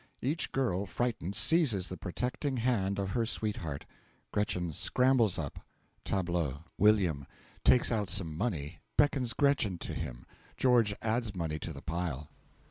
[0.23, 3.85] Each girl, frightened, seizes the protecting hand of her sweetheart.
[4.31, 5.59] GRETCHEN scrambles up.
[6.03, 7.25] Tableau.) W.
[7.63, 10.25] (Takes out some money beckons Gretchen to him.
[10.57, 12.29] George adds money to the pile.)